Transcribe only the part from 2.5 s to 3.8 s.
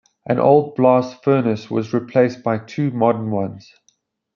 two modern ones.